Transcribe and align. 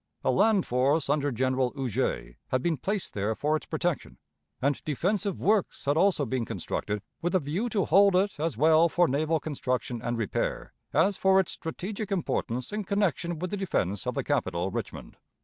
A 0.23 0.31
land 0.31 0.65
force 0.65 1.11
under 1.11 1.31
General 1.31 1.71
Huger 1.75 2.35
had 2.47 2.63
been 2.63 2.75
placed 2.77 3.13
there 3.13 3.35
for 3.35 3.55
its 3.55 3.67
protection, 3.67 4.17
and 4.59 4.83
defensive 4.83 5.39
works 5.39 5.85
had 5.85 5.95
also 5.95 6.25
been 6.25 6.43
constructed 6.43 7.03
with 7.21 7.35
a 7.35 7.39
view 7.39 7.69
to 7.69 7.85
hold 7.85 8.15
it 8.15 8.39
as 8.39 8.57
well 8.57 8.89
for 8.89 9.07
naval 9.07 9.39
construction 9.39 10.01
and 10.01 10.17
repair 10.17 10.73
as 10.91 11.17
for 11.17 11.39
its 11.39 11.51
strategic 11.51 12.11
importance 12.11 12.71
in 12.73 12.83
connection 12.83 13.37
with 13.37 13.51
the 13.51 13.57
defense 13.57 14.07
of 14.07 14.15
the 14.15 14.23
capital, 14.23 14.71
Richmond. 14.71 15.17